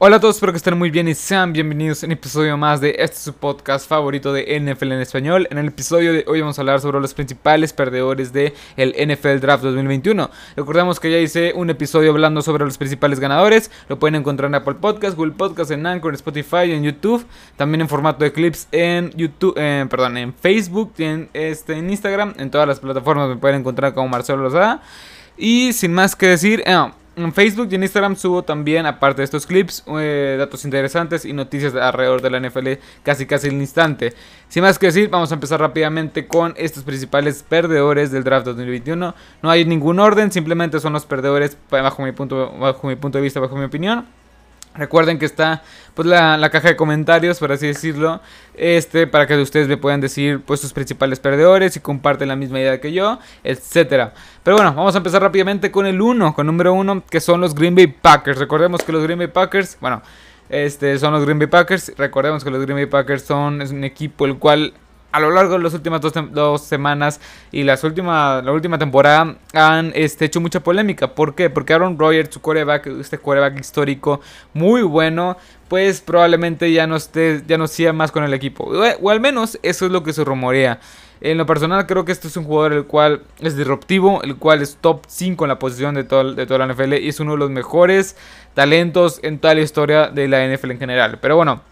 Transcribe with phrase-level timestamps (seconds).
[0.00, 2.80] Hola a todos, espero que estén muy bien y sean bienvenidos a un episodio más
[2.80, 5.48] de este su podcast favorito de NFL en español.
[5.50, 9.40] En el episodio de hoy vamos a hablar sobre los principales perdedores del el NFL
[9.40, 10.30] Draft 2021.
[10.54, 13.72] Recordemos que ya hice un episodio hablando sobre los principales ganadores.
[13.88, 17.26] Lo pueden encontrar en Apple Podcast, Google Podcast, en Anchor, en Spotify en YouTube.
[17.56, 22.34] También en formato de clips en YouTube, eh, perdón, en Facebook, en, este, en Instagram,
[22.38, 24.80] en todas las plataformas me pueden encontrar como Marcelo Lozada.
[25.36, 26.88] Y sin más que decir, eh,
[27.24, 31.32] en Facebook y en Instagram subo también, aparte de estos clips, eh, datos interesantes y
[31.32, 32.68] noticias alrededor de la NFL
[33.02, 34.14] casi casi al instante.
[34.48, 39.14] Sin más que decir, vamos a empezar rápidamente con estos principales perdedores del draft 2021.
[39.42, 43.22] No hay ningún orden, simplemente son los perdedores bajo mi punto, bajo mi punto de
[43.22, 44.06] vista, bajo mi opinión.
[44.78, 45.62] Recuerden que está
[45.94, 48.20] pues la, caja de comentarios, por así decirlo,
[48.54, 52.60] este para que ustedes me puedan decir pues sus principales perdedores y comparten la misma
[52.60, 54.14] idea que yo, etcétera.
[54.42, 57.54] Pero bueno, vamos a empezar rápidamente con el 1, con número 1, que son los
[57.54, 58.38] Green Bay Packers.
[58.38, 60.00] Recordemos que los Green Bay Packers, bueno,
[60.48, 61.92] este son los Green Bay Packers.
[61.98, 64.72] Recordemos que los Green Bay Packers son es un equipo el cual
[65.10, 67.20] a lo largo de las últimas dos, semanas
[67.50, 71.14] y las última, la última temporada han este, hecho mucha polémica.
[71.14, 71.48] ¿Por qué?
[71.48, 74.20] Porque Aaron Rodgers, su quarterback, este quarterback histórico,
[74.52, 75.36] muy bueno,
[75.68, 78.64] pues probablemente ya no esté, ya no siga más con el equipo.
[78.64, 80.78] O, al menos eso es lo que se rumorea.
[81.20, 84.62] En lo personal creo que este es un jugador el cual es disruptivo, el cual
[84.62, 87.32] es top 5 en la posición de, todo, de toda la NFL y es uno
[87.32, 88.14] de los mejores
[88.54, 91.18] talentos en toda la historia de la NFL en general.
[91.20, 91.62] Pero bueno,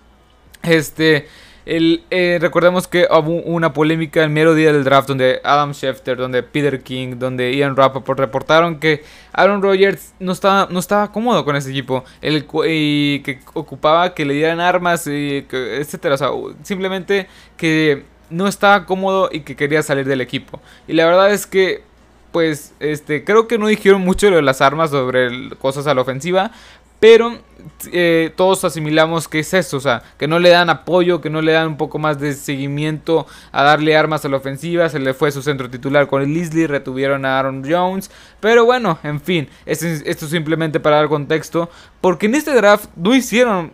[0.62, 1.28] este...
[1.68, 6.44] Eh, recordemos que hubo una polémica el mero día del draft donde Adam Schefter, donde
[6.44, 11.56] Peter King, donde Ian Rappaport reportaron que Aaron Rodgers no estaba, no estaba cómodo con
[11.56, 16.14] ese equipo el, y que ocupaba que le dieran armas, y etcétera.
[16.14, 16.28] O sea,
[16.62, 20.60] simplemente que no estaba cómodo y que quería salir del equipo.
[20.86, 21.82] Y la verdad es que
[22.30, 26.52] pues este creo que no dijeron mucho de las armas sobre cosas a la ofensiva,
[27.00, 27.38] pero
[27.92, 31.42] eh, todos asimilamos que es eso, o sea, que no le dan apoyo, que no
[31.42, 34.88] le dan un poco más de seguimiento a darle armas a la ofensiva.
[34.88, 38.10] Se le fue su centro titular con el Leslie, retuvieron a Aaron Jones.
[38.40, 41.68] Pero bueno, en fin, esto, simplemente para dar contexto.
[42.00, 43.72] Porque en este draft no hicieron,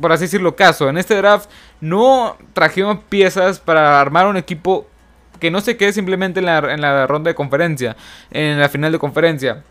[0.00, 0.88] por así decirlo, caso.
[0.88, 1.48] En este draft
[1.80, 4.86] no trajeron piezas para armar un equipo
[5.38, 7.96] que no se quede simplemente en la, en la ronda de conferencia,
[8.30, 9.64] en la final de conferencia.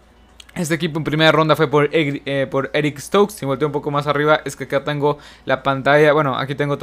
[0.54, 3.36] Este equipo en primera ronda fue por, eh, por Eric Stokes.
[3.36, 6.12] Si volteo un poco más arriba, es que acá tengo la pantalla.
[6.12, 6.78] Bueno, aquí tengo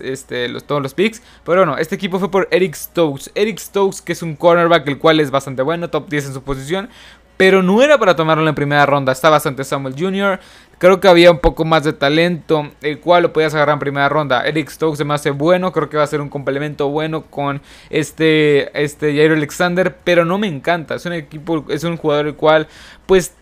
[0.00, 1.22] este, los, todos los picks.
[1.42, 3.30] Pero bueno, este equipo fue por Eric Stokes.
[3.34, 6.42] Eric Stokes, que es un cornerback, el cual es bastante bueno, top 10 en su
[6.42, 6.90] posición.
[7.38, 9.12] Pero no era para tomarlo en primera ronda.
[9.12, 10.38] Está bastante Samuel Jr.
[10.78, 14.10] Creo que había un poco más de talento, el cual lo podías agarrar en primera
[14.10, 14.46] ronda.
[14.46, 17.62] Eric Stokes se me hace bueno, creo que va a ser un complemento bueno con
[17.88, 20.96] este, este Jair Alexander, pero no me encanta.
[20.96, 22.68] Es un equipo, es un jugador el cual,
[23.06, 23.34] pues,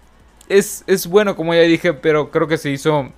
[0.48, 3.10] es, es bueno, como ya dije, pero creo que se hizo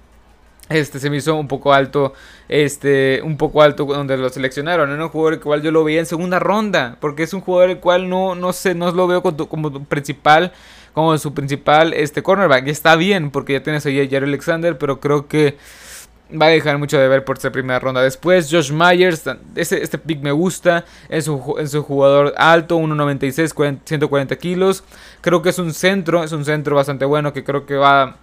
[0.68, 2.12] este se me hizo un poco alto,
[2.48, 4.90] este, un poco alto donde lo seleccionaron.
[4.90, 7.70] Era un jugador el cual yo lo veía en segunda ronda, porque es un jugador
[7.70, 10.52] el cual no, no sé, no lo veo como, como principal
[10.96, 12.68] como su principal este cornerback.
[12.68, 15.58] Está bien porque ya tienes ahí a Jerry Alexander, pero creo que
[16.32, 18.00] va a dejar mucho de ver por ser primera ronda.
[18.00, 19.24] Después, Josh Myers,
[19.56, 20.86] este, este pick me gusta.
[21.10, 24.84] Es un, jugador alto, 1.96, 140 kilos.
[25.20, 28.16] Creo que es un centro, es un centro bastante bueno que creo que va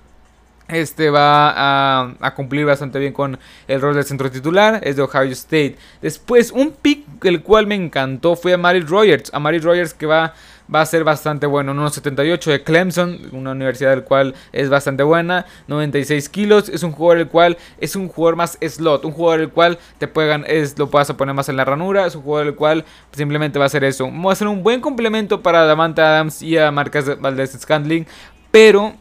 [0.67, 4.79] este va a, a, cumplir bastante bien con el rol del centro titular.
[4.83, 5.75] Es de Ohio State.
[6.01, 9.33] Después, un pick el cual me encantó fue a Mary Rogers.
[9.33, 10.33] A Mary Rogers que va
[10.73, 11.73] va a ser bastante bueno.
[11.73, 15.45] 1.78 de Clemson, una universidad del cual es bastante buena.
[15.67, 19.49] 96 kilos, es un jugador el cual es un jugador más slot, un jugador el
[19.49, 22.55] cual te puedan, es, lo puedas poner más en la ranura, es un jugador el
[22.55, 24.09] cual simplemente va a ser eso.
[24.11, 28.07] Va a ser un buen complemento para Davante Adams y a Marcas Valdez Scandling,
[28.51, 28.95] pero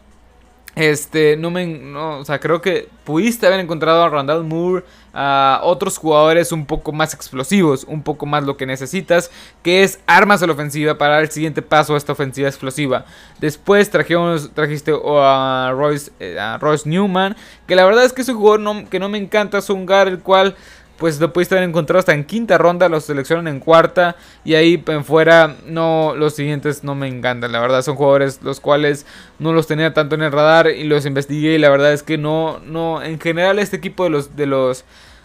[0.74, 1.94] este, no me.
[1.96, 6.92] O sea, creo que pudiste haber encontrado a Randall Moore, a otros jugadores un poco
[6.92, 9.30] más explosivos, un poco más lo que necesitas,
[9.62, 13.04] que es armas a la ofensiva para dar el siguiente paso a esta ofensiva explosiva.
[13.38, 18.28] Después trajimos, trajiste a Royce, eh, a Royce Newman, que la verdad es que es
[18.30, 20.56] un jugador que no me encanta, es un guard el cual
[21.02, 24.14] pues lo pudiste haber encontrado hasta en quinta ronda, los seleccionan en cuarta
[24.44, 28.60] y ahí en fuera no los siguientes no me encantan, la verdad son jugadores los
[28.60, 29.04] cuales
[29.40, 32.19] no los tenía tanto en el radar y los investigué y la verdad es que
[32.19, 34.84] no no en general este equipo de los de los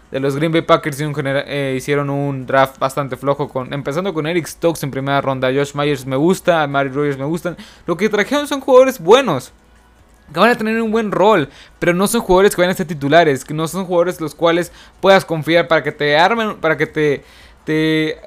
[0.09, 4.47] de los Green Bay Packers eh, hicieron un draft bastante flojo con empezando con Eric
[4.47, 8.47] Stokes en primera ronda, Josh Myers me gusta, Mary Rogers me gustan, lo que trajeron
[8.47, 9.53] son jugadores buenos
[10.33, 12.87] que van a tener un buen rol, pero no son jugadores que van a ser
[12.87, 16.87] titulares, que no son jugadores los cuales puedas confiar para que te armen, para que
[16.87, 17.23] te,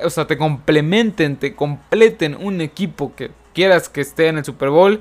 [0.04, 4.70] o sea, te complementen, te completen un equipo que quieras que esté en el Super
[4.70, 5.00] Bowl.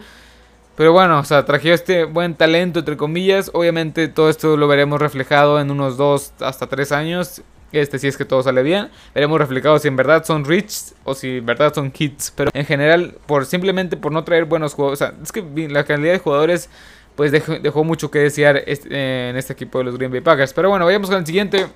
[0.76, 3.52] Pero bueno, o sea, trajeron este buen talento, entre comillas.
[3.54, 7.42] Obviamente todo esto lo veremos reflejado en unos 2 hasta 3 años.
[7.72, 11.14] Este, si es que todo sale bien, veremos reflejado si en verdad son rich o
[11.14, 12.34] si en verdad son kids.
[12.36, 15.84] Pero en general, por simplemente por no traer buenos jugadores, o sea, es que la
[15.84, 16.70] calidad de jugadores
[17.16, 20.54] pues dejó, mucho que desear en este equipo de los Green Bay Packers.
[20.54, 21.68] Pero bueno, vayamos con el siguiente,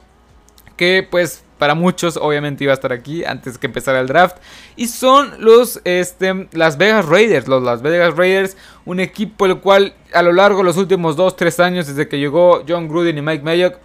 [0.77, 4.37] que pues para muchos obviamente iba a estar aquí antes que empezara el draft.
[4.77, 7.49] Y son los este, Las Vegas Raiders.
[7.49, 8.55] Los Las Vegas Raiders,
[8.85, 12.63] un equipo el cual a lo largo de los últimos 2-3 años, desde que llegó
[12.65, 13.79] John Gruden y Mike Mayock,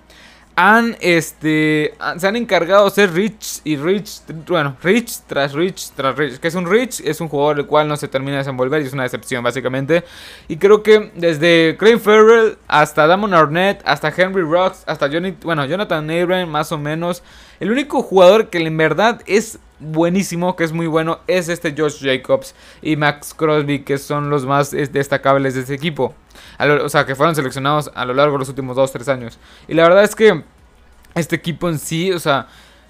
[0.61, 6.17] han, este, se han encargado de ser Rich y Rich, bueno, Rich tras Rich tras
[6.17, 6.41] Rich.
[6.41, 8.87] Que es un Rich, es un jugador el cual no se termina de desenvolver y
[8.87, 10.03] es una decepción básicamente.
[10.49, 15.65] Y creo que desde Craig Farrell hasta Damon Arnett, hasta Henry Rocks, hasta Johnny, bueno,
[15.65, 17.23] Jonathan Abram más o menos.
[17.61, 22.03] El único jugador que en verdad es buenísimo, que es muy bueno, es este Josh
[22.03, 26.15] Jacobs y Max Crosby, que son los más destacables de ese equipo.
[26.59, 29.39] o sea, que fueron seleccionados a lo largo de los últimos 2-3 años.
[29.67, 30.43] Y la verdad es que
[31.15, 32.49] este equipo en sí, o sea,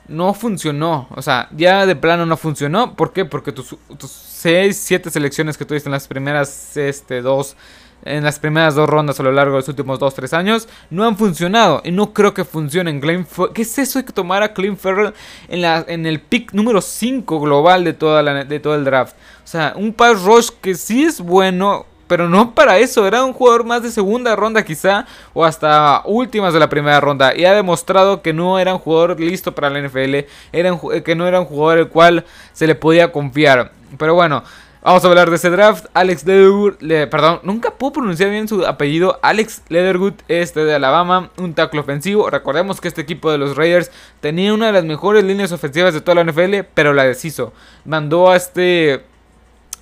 [0.09, 1.07] no funcionó.
[1.15, 2.95] O sea, ya de plano no funcionó.
[2.97, 3.25] ¿Por qué?
[3.25, 7.57] Porque tus, 6, 7 selecciones que tuviste en las primeras este, dos
[8.05, 11.17] en las primeras dos rondas a lo largo de los últimos 2-3 años no han
[11.17, 13.01] funcionado y no creo que funcionen.
[13.01, 15.13] ¿Qué es eso de que tomar a Clint Ferrell
[15.49, 19.15] en, la, en el pick número 5 global de, todo el draft?
[19.45, 23.07] O sea, un pass rush que sí es bueno, pero no para eso.
[23.07, 27.37] Era un jugador más de segunda ronda quizá o hasta últimas de la primera ronda.
[27.37, 31.27] Y ha demostrado que no era un jugador listo para la NFL, era que no
[31.27, 33.73] era un jugador el cual se le podía confiar.
[33.99, 34.43] Pero bueno.
[34.81, 35.87] Vamos a hablar de ese draft.
[35.93, 36.75] Alex Leatherwood,
[37.11, 39.19] perdón, nunca puedo pronunciar bien su apellido.
[39.23, 42.31] Alex Leatherwood, este de Alabama, un tackle ofensivo.
[42.31, 43.91] Recordemos que este equipo de los Raiders
[44.21, 47.53] tenía una de las mejores líneas ofensivas de toda la NFL, pero la deshizo.
[47.85, 49.05] Mandó a este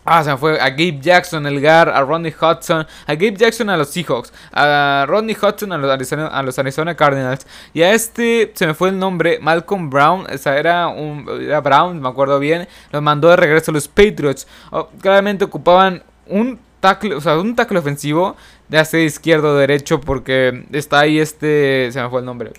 [0.09, 3.69] Ah, se me fue a Gabe Jackson, el GAR, a Rodney Hudson, a Gabe Jackson
[3.71, 7.45] a los Seahawks, a Rodney Hudson a los, Arizona, a los Arizona Cardinals.
[7.75, 11.61] Y a este se me fue el nombre, Malcolm Brown, o sea, era, un, era
[11.61, 12.69] Brown, me acuerdo bien.
[12.93, 14.47] Los mandó de regreso a los Patriots.
[14.71, 18.37] Oh, claramente ocupaban un tackle, o sea, un tackle ofensivo,
[18.69, 22.53] ya sea izquierdo o derecho, porque está ahí este, se me fue el nombre.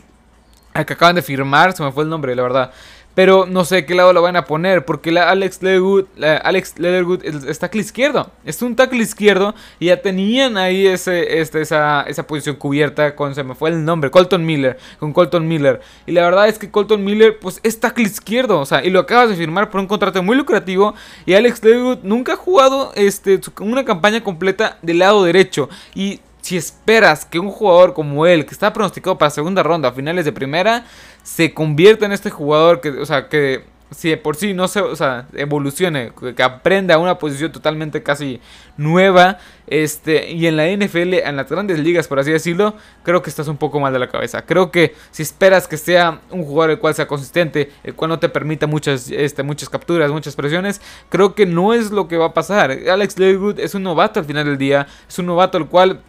[0.74, 2.72] El que acaban de firmar, se me fue el nombre, la verdad.
[3.18, 4.86] Pero no sé qué lado lo van a poner.
[4.86, 6.06] Porque la Alex Leatherwood,
[6.44, 8.30] Alex Leatherwood es, tackle izquierdo.
[8.46, 9.56] Es un tackle izquierdo.
[9.80, 13.84] Y ya tenían ahí ese, este, esa, esa posición cubierta con, se me fue el
[13.84, 14.78] nombre, Colton Miller.
[15.00, 15.82] Con Colton Miller.
[16.06, 18.60] Y la verdad es que Colton Miller, pues es tackle izquierdo.
[18.60, 20.94] O sea, y lo acabas de firmar por un contrato muy lucrativo.
[21.26, 25.70] Y Alex Leatherwood nunca ha jugado este, una campaña completa del lado derecho.
[25.96, 30.24] Y si esperas que un jugador como él, que está pronosticado para segunda ronda, finales
[30.24, 30.86] de primera,
[31.22, 34.80] se convierta en este jugador que, o sea, que si de por sí no se,
[34.80, 38.40] o sea, evolucione, que aprenda una posición totalmente casi
[38.78, 43.30] nueva, este, y en la NFL, en las grandes ligas, por así decirlo, creo que
[43.30, 44.46] estás un poco mal de la cabeza.
[44.46, 48.20] Creo que si esperas que sea un jugador el cual sea consistente, el cual no
[48.20, 50.80] te permita muchas, este, muchas capturas, muchas presiones,
[51.10, 52.72] creo que no es lo que va a pasar.
[52.72, 56.04] Alex Leatherwood es un novato al final del día, es un novato el cual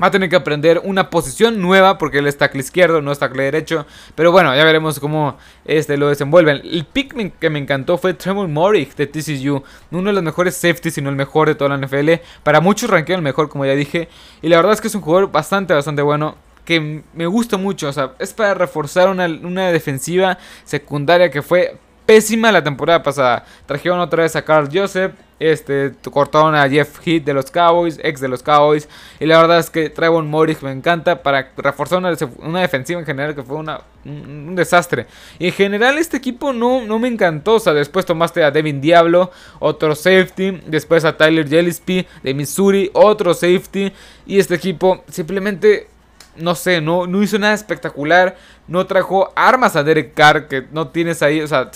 [0.00, 3.18] Va a tener que aprender una posición nueva porque él es tackle izquierdo, no es
[3.18, 3.86] tackle derecho.
[4.14, 6.60] Pero bueno, ya veremos cómo este lo desenvuelven.
[6.64, 9.62] El pick que me encantó fue Tremor Morrick de TCU.
[9.90, 12.12] Uno de los mejores safeties, si no el mejor de toda la NFL.
[12.42, 14.08] Para muchos ranqueo el mejor, como ya dije.
[14.42, 17.88] Y la verdad es que es un jugador bastante, bastante bueno que me gusta mucho.
[17.88, 23.44] O sea, es para reforzar una, una, defensiva secundaria que fue pésima la temporada pasada.
[23.66, 25.12] Trajeron otra vez a Carl Joseph.
[25.38, 28.88] Este, cortaron a Jeff Heath de los Cowboys, ex de los Cowboys.
[29.18, 33.34] Y la verdad es que Trevon Morris me encanta para reforzar una, defensiva en general
[33.34, 35.06] que fue una, un, desastre.
[35.38, 37.54] Y en general este equipo no, no me encantó.
[37.54, 39.30] O sea, después tomaste a Devin Diablo,
[39.60, 40.60] otro safety.
[40.66, 43.92] Después a Tyler Gillespie de Missouri, otro safety.
[44.26, 45.88] Y este equipo simplemente
[46.36, 48.36] no sé, no, no hizo nada espectacular.
[48.68, 51.40] No trajo armas a Derek Carr que no tienes ahí.
[51.40, 51.70] O sea,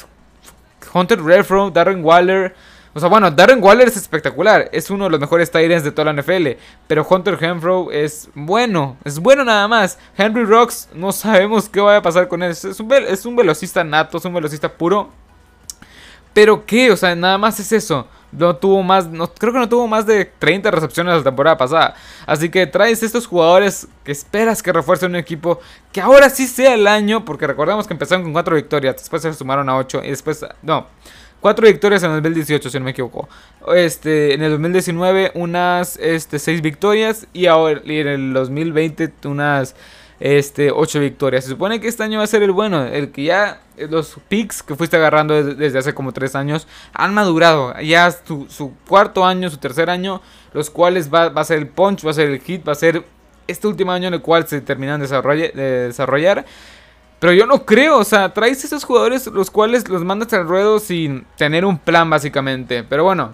[0.94, 2.54] Hunter Renfro, Darren Waller.
[2.94, 4.68] O sea, bueno, Darren Waller es espectacular.
[4.72, 6.50] Es uno de los mejores tight de toda la NFL.
[6.86, 8.96] Pero Hunter Renfro es bueno.
[9.04, 9.98] Es bueno nada más.
[10.16, 12.52] Henry Rocks, no sabemos qué va a pasar con él.
[12.52, 15.10] Es un, es un velocista nato, es un velocista puro.
[16.32, 18.06] Pero qué, o sea, nada más es eso.
[18.36, 21.94] No tuvo más, no, creo que no tuvo más de 30 recepciones la temporada pasada.
[22.26, 25.60] Así que traes estos jugadores que esperas que refuercen un equipo
[25.92, 29.32] que ahora sí sea el año, porque recordemos que empezaron con 4 victorias, después se
[29.34, 30.86] sumaron a 8 y después, no,
[31.44, 33.28] cuatro victorias en el 2018, si no me equivoco.
[33.74, 39.76] Este, en el 2019 unas este, seis victorias y ahora en el 2020 unas
[40.20, 41.44] este, 8 victorias.
[41.44, 44.62] Se supone que este año va a ser el bueno, el que ya los picks
[44.62, 47.78] que fuiste agarrando desde, hace como 3 años han madurado.
[47.80, 50.20] Ya su, su, cuarto año, su tercer año,
[50.52, 52.76] los cuales va, va, a ser el punch, va a ser el hit, va a
[52.76, 53.04] ser
[53.46, 55.06] este último año en el cual se terminan de
[55.86, 56.44] desarrollar.
[57.24, 60.78] Pero yo no creo, o sea, traes esos jugadores los cuales los mandas al ruedo
[60.78, 62.84] sin tener un plan básicamente.
[62.84, 63.32] Pero bueno,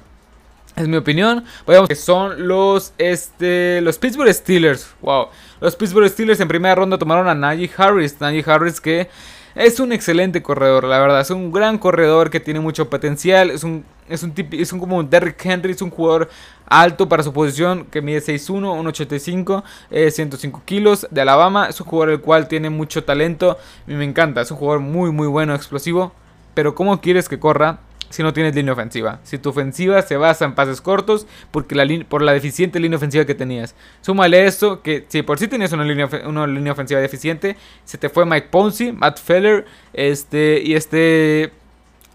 [0.77, 1.45] es mi opinión.
[1.67, 4.95] Vayamos que son los este los Pittsburgh Steelers.
[5.03, 5.29] Wow.
[5.61, 8.21] Los Pittsburgh Steelers en primera ronda tomaron a Najee Harris.
[8.21, 9.09] Najee Harris que
[9.55, 11.21] es un excelente corredor, la verdad.
[11.21, 13.51] Es un gran corredor que tiene mucho potencial.
[13.51, 15.73] Es un, es un, es un como un Derrick Henry.
[15.73, 16.31] Es un jugador
[16.67, 21.67] alto para su posición que mide 6'1, 1'85, eh, 105 kilos de Alabama.
[21.69, 23.59] Es un jugador el cual tiene mucho talento.
[23.89, 24.41] Y me encanta.
[24.41, 26.13] Es un jugador muy, muy bueno, explosivo.
[26.55, 27.81] Pero ¿cómo quieres que corra?
[28.11, 29.21] Si no tienes línea ofensiva.
[29.23, 33.25] Si tu ofensiva se basa en pases cortos porque la por la deficiente línea ofensiva
[33.25, 33.75] que tenías.
[34.03, 38.09] Súmale esto, que si por sí tenías una línea, una línea ofensiva deficiente, se te
[38.09, 41.53] fue Mike Ponzi, Matt Feller este, y este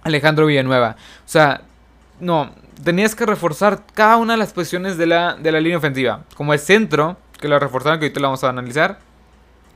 [0.04, 0.98] Alejandro Villanueva.
[1.00, 1.62] O sea,
[2.20, 6.24] no, tenías que reforzar cada una de las posiciones de la, de la línea ofensiva.
[6.36, 9.00] Como el centro, que lo reforzaron, que ahorita lo vamos a analizar.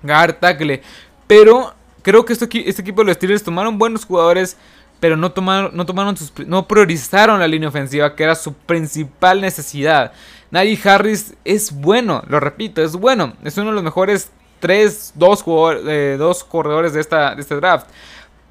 [0.04, 0.82] Guard, tackle.
[1.28, 4.58] Pero creo que este, este equipo de los Steelers tomaron buenos jugadores
[5.00, 6.16] pero no tomaron, no tomaron
[6.48, 10.12] no priorizaron la línea ofensiva, que era su principal necesidad.
[10.52, 13.34] Najee Harris es bueno, lo repito, es bueno.
[13.44, 15.46] Es uno de los mejores 3, 2,
[15.88, 17.88] eh, dos corredores de, esta, de este draft.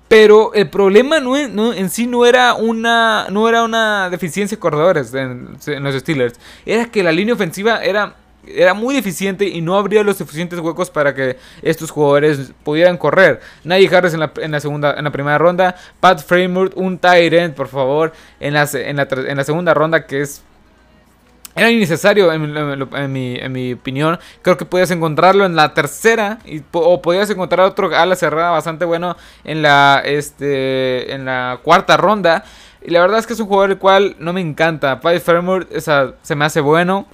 [0.08, 5.12] Pero el problema no, en sí no era una no era una deficiencia de corredores
[5.12, 6.40] en, los Steelers.
[6.64, 8.14] Era que la línea ofensiva era
[8.46, 13.40] era muy deficiente y no habría los suficientes huecos para que estos jugadores pudieran correr.
[13.64, 18.12] Nadie Harris en la, segunda, en la primera ronda, Pat Framework, un tight por favor,
[18.40, 20.42] en la, en la, segunda ronda que es
[21.54, 24.16] era innecesario en, mi, en, mi, opinión.
[24.42, 26.38] Creo que podías encontrarlo en la tercera.
[26.70, 32.44] O podías encontrar otro ala cerrada bastante bueno en la, este, en la cuarta ronda.
[32.80, 35.00] Y la verdad es que es un jugador el cual no me encanta.
[35.00, 37.08] Pat Framework se me hace bueno.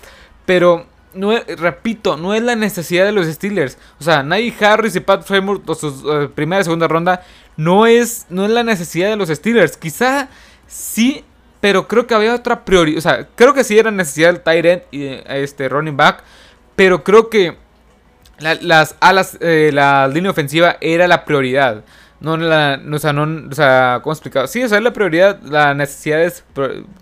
[0.44, 3.78] Pero no repito, no es la necesidad de los Steelers.
[4.00, 7.22] O sea, Najee Harris y Pat Fremur, su eh, primera y segunda ronda,
[7.56, 9.76] no es, no es la necesidad de los Steelers.
[9.76, 10.28] Quizá
[10.66, 11.24] sí,
[11.60, 12.98] pero creo que había otra prioridad.
[12.98, 16.22] O sea, creo que sí era necesidad del tight y este running back.
[16.76, 17.56] Pero creo que
[18.38, 21.84] las alas, eh, la línea ofensiva era la prioridad.
[22.20, 24.48] No, la, o sea, no, o sea, ¿cómo explicar?
[24.48, 26.44] Sí, o sea, la prioridad, la necesidad es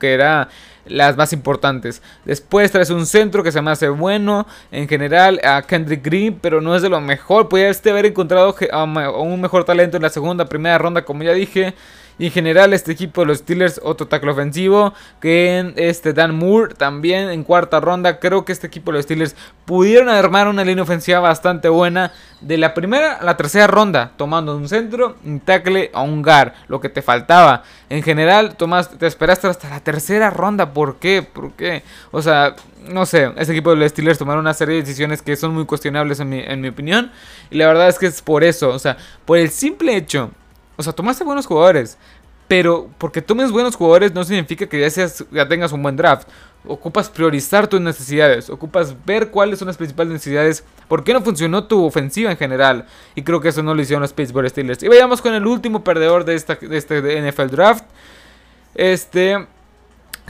[0.01, 0.49] que era
[0.87, 2.03] las más importantes.
[2.25, 6.61] Después traes un centro que se me hace bueno en general a Kendrick Green, pero
[6.61, 7.49] no es de lo mejor.
[7.49, 8.55] Podría este haber encontrado
[9.19, 11.75] un mejor talento en la segunda, primera ronda, como ya dije.
[12.23, 14.95] Y en general este equipo de los Steelers, otro tackle ofensivo.
[15.21, 18.21] Que este Dan Moore también en cuarta ronda.
[18.21, 22.13] Creo que este equipo de los Steelers pudieron armar una línea ofensiva bastante buena.
[22.41, 24.13] De la primera a la tercera ronda.
[24.17, 26.53] Tomando un centro, un tackle a un guard.
[26.69, 27.65] Lo que te faltaba.
[27.91, 30.73] En general, Tomás, te esperaste hasta la tercera ronda.
[30.73, 31.23] ¿Por qué?
[31.25, 31.83] ¿Por qué?
[32.13, 32.55] O sea,
[32.89, 33.33] no sé.
[33.37, 36.29] Este equipo de los Steelers tomaron una serie de decisiones que son muy cuestionables en
[36.29, 37.11] mi, en mi opinión.
[37.51, 38.69] Y la verdad es que es por eso.
[38.69, 40.31] O sea, por el simple hecho
[40.77, 41.99] o sea, tomaste buenos jugadores.
[42.49, 46.29] Pero porque tomes buenos jugadores no significa que ya, seas, ya tengas un buen draft.
[46.67, 48.51] Ocupas priorizar tus necesidades.
[48.51, 50.65] Ocupas ver cuáles son las principales necesidades.
[50.87, 52.87] ¿Por qué no funcionó tu ofensiva en general?
[53.15, 54.83] Y creo que eso no lo hicieron los Pittsburgh Steelers.
[54.83, 57.85] Y vayamos con el último perdedor de, esta, de este NFL draft.
[58.75, 59.47] Este.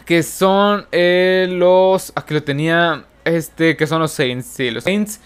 [0.07, 2.13] Que son eh, los.
[2.15, 3.05] Aquí lo tenía.
[3.25, 3.77] Este.
[3.77, 4.47] Que son los Saints.
[4.47, 5.21] Sí, los Saints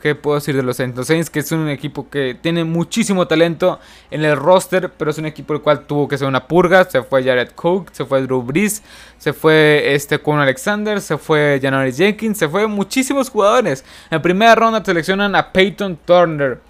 [0.00, 1.06] ¿Qué puedo decir de los Saints?
[1.06, 3.78] Saints que es un equipo que tiene muchísimo talento
[4.10, 6.84] en el roster, pero es un equipo el cual tuvo que ser una purga.
[6.84, 8.82] Se fue Jared Cook, se fue Drew Brees,
[9.18, 13.84] se fue este Con Alexander, se fue January Jenkins, se fue muchísimos jugadores.
[14.10, 16.60] En primera ronda seleccionan a Peyton Turner.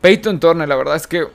[0.00, 1.26] Peyton Turner, la verdad es que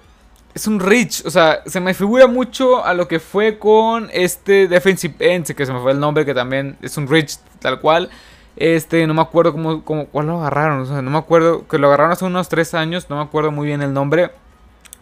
[0.53, 4.69] es un rich, o sea, se me figura mucho a lo que fue con este
[4.69, 8.09] defensive end, que se me fue el nombre, que también es un rich tal cual.
[8.57, 10.81] Este, no me acuerdo cómo, cómo cuál lo agarraron.
[10.81, 11.67] O sea, no me acuerdo.
[11.67, 13.09] Que lo agarraron hace unos 3 años.
[13.09, 14.31] No me acuerdo muy bien el nombre.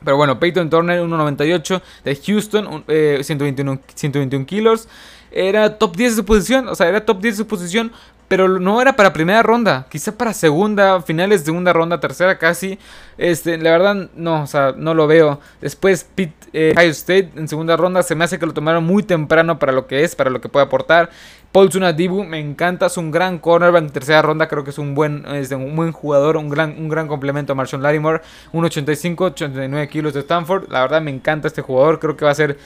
[0.03, 4.89] Pero bueno, Peyton Turner, 1.98 de Houston, 121, 121 eh, kilos.
[5.31, 6.67] Era top 10 de su posición.
[6.67, 7.91] O sea, era top 10 de su posición.
[8.27, 9.85] Pero no era para primera ronda.
[9.89, 12.79] Quizá para segunda, finales de segunda ronda, tercera casi.
[13.17, 15.39] Este, la verdad, no, o sea, no lo veo.
[15.61, 18.01] Después, Pitt eh, State en segunda ronda.
[18.01, 20.49] Se me hace que lo tomaron muy temprano para lo que es, para lo que
[20.49, 21.11] puede aportar.
[21.53, 24.95] Paul Dibu me encanta, es un gran cornerback en tercera ronda, creo que es un
[24.95, 28.21] buen, es un buen jugador, un gran, un gran complemento a Marshall Larimore,
[28.53, 32.35] 1.85, 89 kilos de Stanford, la verdad me encanta este jugador, creo que va a
[32.35, 32.57] ser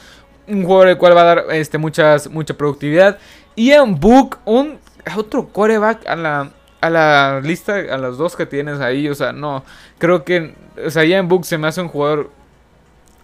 [0.48, 3.18] un jugador el cual va a dar este, muchas, mucha productividad.
[3.58, 4.80] Ian Book, un
[5.18, 9.10] otro coreback a la, a la lista, a los dos que tienes ahí.
[9.10, 9.66] O sea, no,
[9.98, 12.32] creo que, o sea, Ian Book se me hace un jugador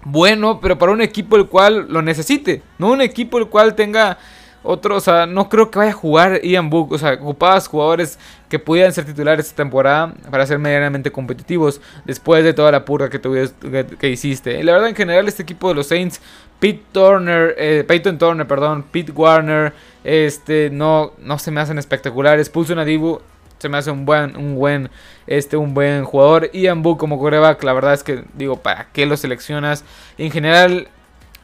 [0.03, 2.61] bueno, pero para un equipo el cual lo necesite.
[2.77, 4.17] No un equipo el cual tenga
[4.63, 6.93] otro, o sea, no creo que vaya a jugar Ian Book.
[6.93, 8.17] O sea, ocupabas jugadores
[8.49, 13.09] que pudieran ser titulares esta temporada para ser medianamente competitivos después de toda la purga
[13.09, 14.59] que, tuviste, que, hiciste.
[14.59, 16.21] Y la verdad, en general, este equipo de los Saints,
[16.59, 22.49] Pete Turner, eh, Peyton Turner, perdón, Pete Warner, este, no, no se me hacen espectaculares.
[22.49, 23.19] Pulso Nadibu
[23.59, 24.89] se me hace un buen, un buen,
[25.27, 26.51] este, un buen jugador.
[26.51, 29.83] Ian Book como coreback, la verdad es que digo, ¿para qué lo seleccionas?
[30.17, 30.87] En general,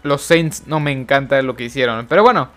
[0.03, 2.07] los Saints no me encanta lo que hicieron.
[2.07, 2.49] Pero bueno,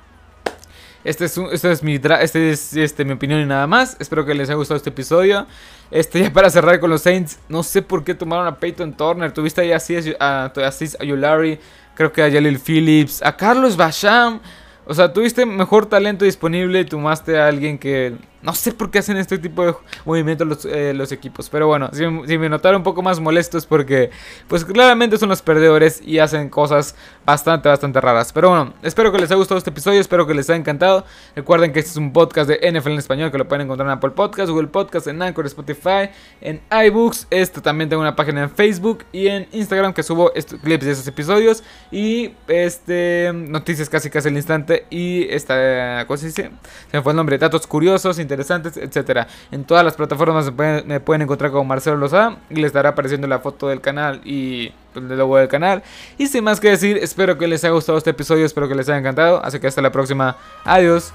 [1.04, 3.96] este es, este es, mi, este es este, mi opinión y nada más.
[3.98, 5.46] Espero que les haya gustado este episodio.
[5.90, 9.32] Este, ya para cerrar con los Saints, no sé por qué tomaron a Peyton Turner.
[9.32, 11.58] Tuviste ahí a Aziz Ayulari,
[11.94, 14.40] creo que a Jalil Phillips, a Carlos Basham.
[14.86, 18.98] O sea, tuviste mejor talento disponible y tomaste a alguien que no sé por qué
[18.98, 21.48] hacen este tipo de movimientos los, eh, los equipos.
[21.48, 22.06] Pero bueno, si,
[22.38, 24.10] me notaron un poco más molestos porque
[24.48, 26.94] pues claramente son los perdedores y hacen cosas
[27.24, 28.32] bastante, bastante raras.
[28.32, 31.04] Pero bueno, espero que les haya gustado este episodio, espero que les haya encantado.
[31.36, 33.92] Recuerden que este es un podcast de NFL en español que lo pueden encontrar en
[33.92, 37.28] Apple Podcast, Google Podcast, en Anchor, Spotify, en iBooks.
[37.30, 40.32] Esto también tengo una página en Facebook y en Instagram que subo
[40.62, 46.50] clips de esos episodios y este noticias casi casi al instante y esta cosa se
[46.92, 49.26] me fue el nombre, datos curiosos, etcétera.
[49.50, 50.52] En todas las plataformas
[50.84, 54.72] me pueden, encontrar como Marcelo Loza y les estará apareciendo la foto del canal y
[54.94, 55.82] el logo del canal.
[56.18, 58.88] Y sin más que decir, espero que les haya gustado este episodio, espero que les
[58.88, 59.44] haya encantado.
[59.44, 60.36] Así que hasta la próxima.
[60.64, 61.12] Adiós.